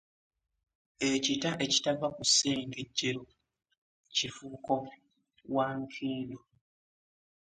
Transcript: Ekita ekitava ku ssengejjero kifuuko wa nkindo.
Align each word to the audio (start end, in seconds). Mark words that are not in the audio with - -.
Ekita 1.11 1.49
ekitava 1.65 2.07
ku 2.15 2.23
ssengejjero 2.29 3.23
kifuuko 4.15 4.75
wa 5.53 5.67
nkindo. 5.79 6.39